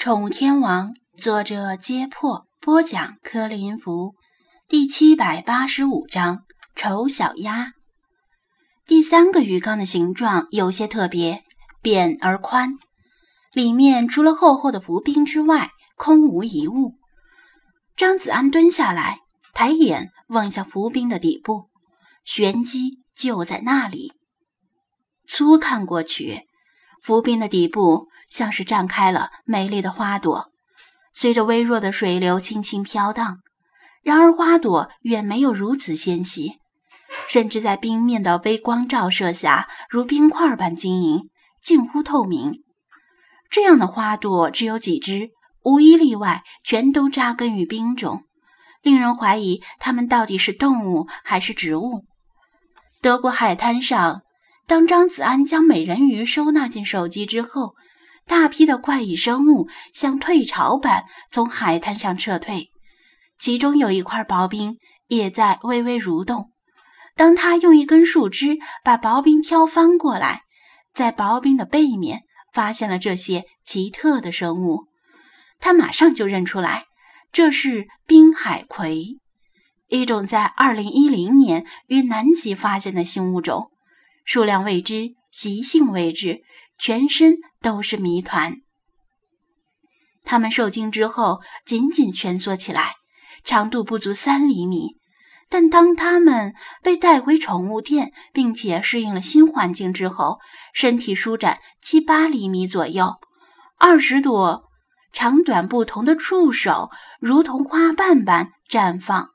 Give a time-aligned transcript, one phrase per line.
[0.00, 4.14] 宠物天王，作者：揭破，播讲：柯林福，
[4.66, 7.74] 第七百八十五章：丑小鸭。
[8.86, 11.44] 第三个鱼缸的形状有些特别，
[11.82, 12.78] 扁而宽，
[13.52, 16.94] 里面除了厚厚的浮冰之外，空无一物。
[17.94, 19.18] 张子安蹲下来，
[19.52, 21.68] 抬眼望向浮冰的底部，
[22.24, 24.14] 玄机就在那里。
[25.26, 26.46] 粗看过去，
[27.02, 28.08] 浮冰的底部。
[28.30, 30.52] 像是绽开了美丽的花朵，
[31.12, 33.40] 随着微弱的水流轻轻飘荡。
[34.02, 36.54] 然而花朵远没有如此纤细，
[37.28, 41.28] 甚至在冰面的微光照射下，如冰块般晶莹，
[41.60, 42.62] 近乎透明。
[43.50, 45.30] 这样的花朵只有几只，
[45.64, 48.22] 无一例外，全都扎根于冰中，
[48.80, 52.04] 令人怀疑它们到底是动物还是植物。
[53.02, 54.22] 德国海滩上，
[54.66, 57.74] 当张子安将美人鱼收纳进手机之后。
[58.30, 62.70] 大批的怪异生物像退潮般从海滩上撤退，
[63.40, 64.78] 其中有一块薄冰
[65.08, 66.52] 也在微微蠕动。
[67.16, 70.44] 当他用一根树枝把薄冰挑翻过来，
[70.94, 72.22] 在薄冰的背面
[72.52, 74.86] 发现了这些奇特的生物，
[75.58, 76.84] 他马上就认出来，
[77.32, 79.18] 这是冰海葵，
[79.88, 83.72] 一种在2010年于南极发现的新物种，
[84.24, 86.42] 数量未知，习性未知。
[86.80, 88.56] 全身都是谜团。
[90.24, 92.94] 它们受惊之后紧紧蜷缩起来，
[93.44, 94.96] 长度不足三厘米。
[95.48, 100.38] 但当它们被带回宠物店，并且适应了新环境之后，
[100.72, 103.16] 身体舒展七八厘米左右，
[103.76, 104.64] 二十朵
[105.12, 109.30] 长短不同的触手如同花瓣般绽放。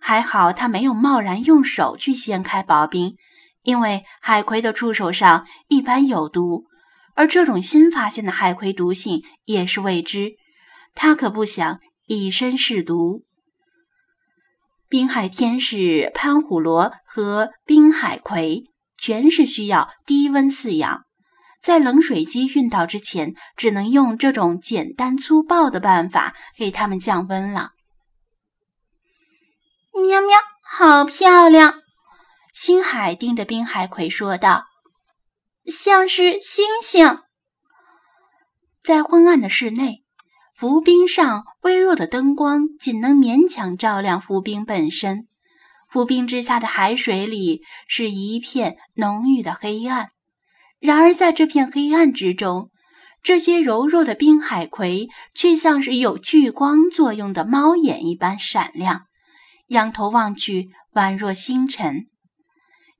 [0.00, 3.16] 还好，它没有贸然用手去掀开薄冰。
[3.62, 6.64] 因为海葵的触手上一般有毒，
[7.14, 10.32] 而这种新发现的海葵毒性也是未知，
[10.94, 13.24] 他可不想以身试毒。
[14.88, 18.64] 滨海天使、潘虎螺和滨海葵
[18.98, 21.04] 全是需要低温饲养，
[21.62, 27.70] 在冷水机运到之前，只能用这种简单粗暴的办法给它们降温了。
[29.94, 31.74] 喵喵，好漂亮！
[32.52, 34.66] 星海盯着冰海葵说道
[35.64, 37.18] ：“像是星星。”
[38.84, 40.04] 在昏暗的室内，
[40.54, 45.28] 浮冰上微弱的灯光仅能勉强照亮浮冰本身。
[45.90, 50.10] 浮冰之下的海水里是一片浓郁的黑暗。
[50.78, 52.70] 然而，在这片黑暗之中，
[53.22, 59.06] 这些柔弱的冰海葵却像是有聚光作用的猫眼一般闪亮，
[59.68, 62.06] 仰头望去，宛若星辰。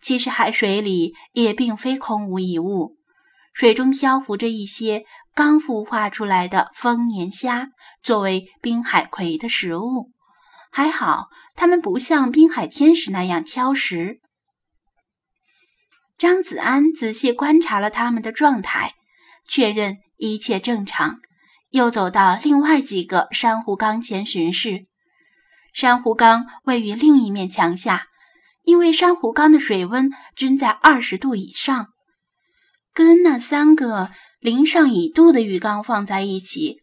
[0.03, 2.97] 其实海水里也并非空无一物，
[3.55, 7.69] 水中漂浮着一些刚孵化出来的丰年虾，
[8.03, 10.11] 作为滨海葵的食物。
[10.73, 14.21] 还好，它们不像滨海天使那样挑食。
[16.19, 18.95] 张子安仔细观察了它们的状态，
[19.47, 21.21] 确认一切正常，
[21.71, 24.85] 又走到另外几个珊瑚缸前巡视。
[25.73, 28.09] 珊瑚缸位于另一面墙下。
[28.65, 31.89] 因为珊瑚缸的水温均在二十度以上，
[32.95, 36.79] 跟那三个零上一度的浴缸放在一起，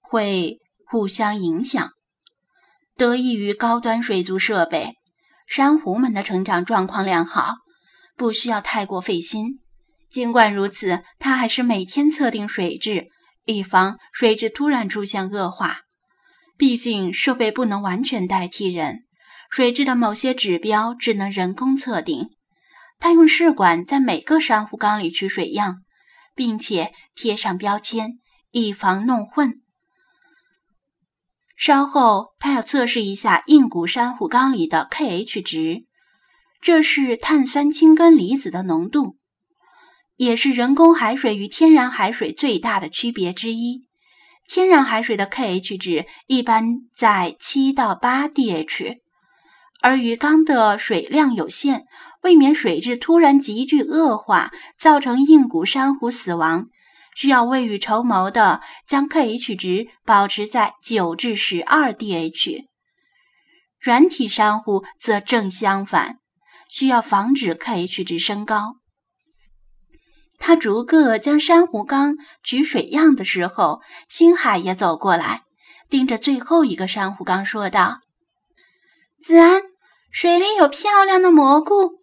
[0.00, 1.90] 会互相影响。
[2.96, 4.94] 得益于高端水族设备，
[5.48, 7.54] 珊瑚们的成长状况良好，
[8.16, 9.58] 不需要太过费心。
[10.10, 13.08] 尽管如此，他还是每天测定水质，
[13.46, 15.78] 以防水质突然出现恶化。
[16.56, 19.03] 毕竟设备不能完全代替人。
[19.54, 22.30] 水质的某些指标只能人工测定。
[22.98, 25.84] 他用试管在每个珊瑚缸里取水样，
[26.34, 28.18] 并且贴上标签，
[28.50, 29.60] 以防弄混。
[31.56, 35.84] 稍后，他要测试一下硬骨珊瑚缸里的 K-H 值，
[36.60, 39.18] 这是碳酸氢根离子的浓度，
[40.16, 43.84] 也是人工海水与天然海水最大的区别之一。
[44.48, 49.03] 天然海水的 K-H 值一般在七到八 dH。
[49.84, 51.84] 而鱼缸的水量有限，
[52.22, 56.68] 未免水质突然急剧恶化，造成硬骨珊瑚死亡，
[57.14, 62.64] 需要未雨绸缪的将 K-H 值保持在九至十二 dH。
[63.78, 66.16] 软体珊瑚则正相反，
[66.70, 68.76] 需要防止 K-H 值升高。
[70.38, 75.42] 他逐个将珊瑚缸取水样的时候，星海也走过来，
[75.90, 78.00] 盯着最后一个珊瑚缸说道
[79.22, 79.60] ：“子安。”
[80.14, 81.98] 水里有漂亮的蘑菇，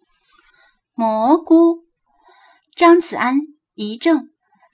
[0.92, 1.78] 蘑菇。
[2.76, 3.38] 张子安
[3.74, 4.28] 一怔，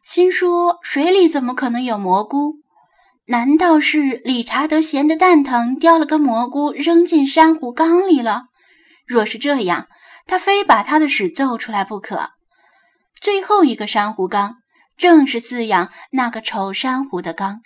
[0.05, 2.57] 心说水里怎么可能有蘑菇？
[3.27, 8.47] 难道是理查德闲得蛋疼，叼了个蘑菇扔进珊瑚缸里了？
[9.07, 9.87] 若是这样，
[10.27, 12.31] 他非把他的屎揍出来不可。
[13.21, 14.57] 最后一个珊瑚缸
[14.97, 17.61] 正是饲养那个丑珊瑚的缸，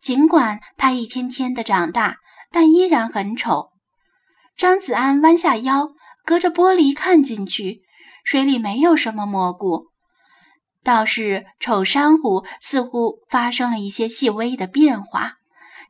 [0.00, 2.16] 尽管它一天天的长大，
[2.50, 3.68] 但依然很丑。
[4.56, 5.88] 张子安弯下腰，
[6.24, 7.82] 隔着玻璃看进去，
[8.24, 9.88] 水里没有什么蘑菇。
[10.84, 15.34] 倒是丑珊瑚似乎发生了一些细微的变化，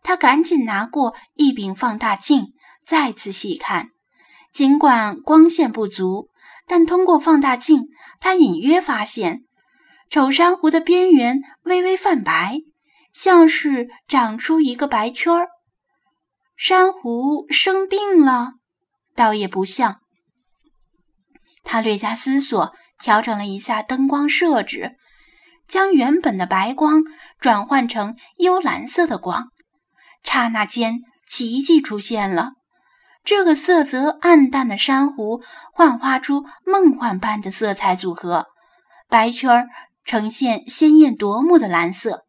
[0.02, 2.52] 他赶紧拿过一柄放大镜，
[2.86, 3.88] 再次细看。
[4.52, 6.28] 尽管光线不足，
[6.66, 7.88] 但通过放大镜，
[8.20, 9.44] 他隐约发现
[10.10, 12.58] 丑珊瑚的边缘微微泛白，
[13.14, 15.48] 像是长出一个白圈儿。
[16.56, 18.52] 珊瑚生病了，
[19.14, 20.00] 倒也不像。
[21.64, 22.72] 他略加思索。
[23.02, 24.94] 调整了一下灯光设置，
[25.66, 27.02] 将原本的白光
[27.40, 29.48] 转换成幽蓝色的光。
[30.22, 32.52] 刹那间，奇迹出现了。
[33.24, 38.46] 这个色泽暗淡的珊瑚幻化出梦幻般的色彩组合，
[39.08, 39.66] 白圈
[40.04, 42.22] 呈现鲜艳夺目的蓝色，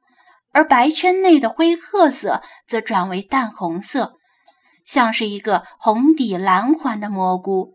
[0.54, 4.14] 而白圈内的灰褐色则转为淡红色，
[4.86, 7.74] 像是一个红底蓝环的蘑菇。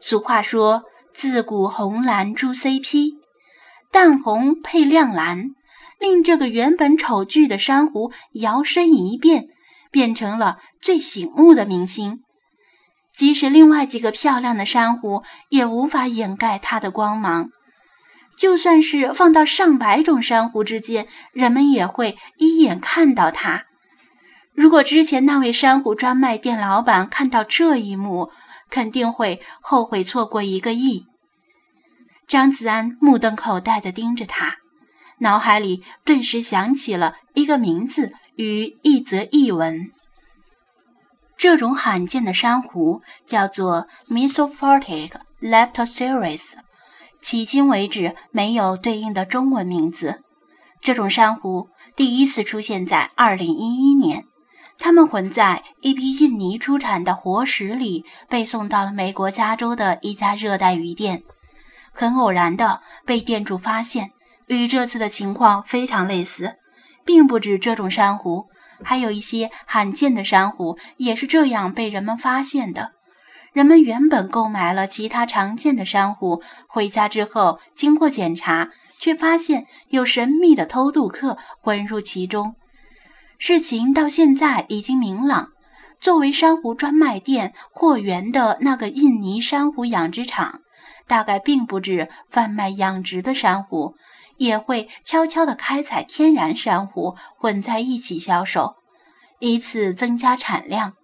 [0.00, 0.84] 俗话说。
[1.12, 3.14] 自古红蓝出 CP，
[3.90, 5.50] 淡红配亮蓝，
[5.98, 9.48] 令这个原本丑剧的珊瑚摇身一变，
[9.90, 12.22] 变成了最醒目的明星。
[13.12, 17.50] 即使另外几个漂亮的珊瑚，也无法掩盖它的光芒。
[18.40, 23.66] 就算是放到上百种珊瑚之间，人们也会一眼看到它。
[24.54, 28.30] 如果之前那位珊瑚专卖店老板看到这一幕，
[28.70, 31.04] 肯定会后悔错过一个亿。
[32.26, 34.56] 张子安目瞪口呆地盯着他，
[35.18, 39.90] 脑海里顿时想起了一个名字与一则译文。
[41.36, 45.10] 这种罕见的珊瑚叫做 Mesophotic
[45.42, 46.52] Leptoceras，
[47.22, 50.22] 迄今为止没有对应的中文名字。
[50.80, 54.24] 这种珊瑚第一次出现在2011年。
[54.82, 61.22] 它们混在一批印尼出产的活石里，被送到了美国加州的一家热带鱼店。
[61.92, 64.12] 很偶然的被店主发现，
[64.46, 66.54] 与这次的情况非常类似，
[67.04, 68.46] 并不止这种珊瑚，
[68.82, 72.92] 还有一些罕见的珊瑚也是这样被人们发现的。
[73.52, 82.54] 人们原本购买了其他常见的珊瑚，回家之后经过检查，却发现有神秘的偷渡客混入其中。
[83.38, 85.48] 事情到现在已经明朗。
[86.00, 90.60] 作为珊瑚专卖店货源的那个印尼珊瑚养殖场，
[91.06, 93.96] 大概并不止贩卖养殖的珊瑚，
[94.38, 98.76] 也会悄悄地开采天然珊瑚混在一起销售，
[99.40, 100.94] 以此增加产量。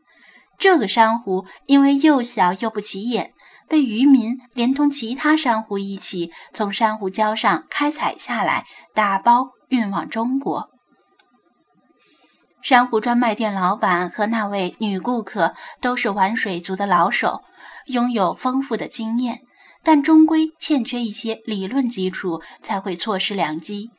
[0.58, 3.32] 这个珊瑚因为又小又不起眼，
[3.69, 8.64] 被渔民连同其他珊瑚一起从珊瑚礁上开采下来，
[8.94, 10.70] 打包运往中国。
[12.62, 17.43] 珊瑚专卖店老板和那位女顾客都是玩水族的老手，
[17.87, 19.43] 拥有丰富的经验，
[19.85, 23.91] 但终归欠缺一些理论基础，才会错失良机。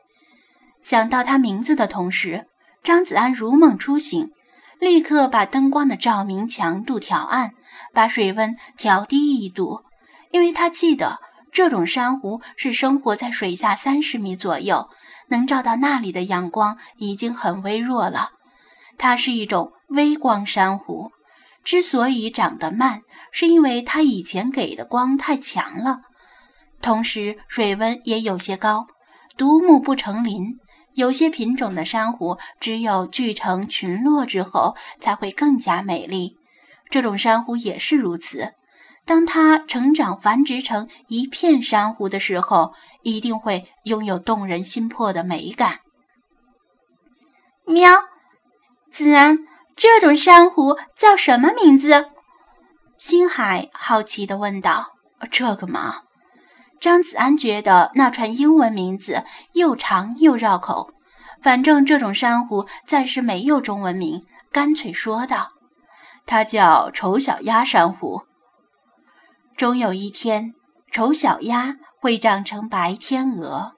[0.81, 2.47] 想到他名字的同时，
[2.83, 4.31] 张子安如梦初醒，
[4.79, 7.51] 立刻把灯光的照明强度调暗，
[7.93, 9.83] 把水温调低一度，
[10.31, 11.19] 因为他记得
[11.51, 14.89] 这种珊瑚是生活在水下三十米左右，
[15.29, 18.29] 能照到那里的阳光已经很微弱了。
[18.97, 21.11] 它是一种微光珊瑚，
[21.63, 26.01] 之所以长得慢，是因为它以前给的光太强了，
[26.81, 28.87] 同时水温也有些高。
[29.35, 30.57] 独木不成林，
[30.97, 36.37] 有些品种的珊瑚只有聚成群落之后才会更加美丽。
[36.89, 38.55] 这种珊瑚也是如此，
[39.05, 42.73] 当它成长繁殖成一片珊瑚的时候，
[43.03, 45.81] 一定会拥有动人心魄的美感。
[47.65, 47.91] 喵。
[48.89, 49.37] 子安，
[49.75, 52.09] 这种珊瑚叫什么名字？
[52.97, 54.95] 星海好奇地问道。
[55.29, 55.97] 这个嘛，
[56.79, 60.91] 张子安觉得那串英文名字又长又绕口。
[61.41, 65.51] 反正这种珊瑚暂时没有中文名，干脆说道
[66.25, 68.23] ：“它叫丑小鸭珊瑚。
[69.55, 70.53] 终有一天，
[70.91, 73.76] 丑小鸭会长成白天鹅。”